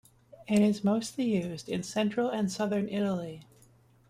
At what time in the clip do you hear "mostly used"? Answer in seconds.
0.83-1.69